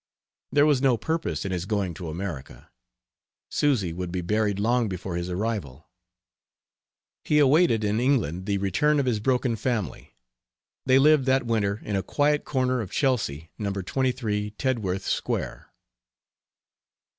[0.51, 2.71] There was no purpose in his going to America;
[3.51, 5.91] Susy would be buried long before his arrival.
[7.23, 10.15] He awaited in England the return of his broken family.
[10.87, 13.71] They lived that winter in a quiet corner of Chelsea, No.
[13.71, 15.71] 23 Tedworth Square.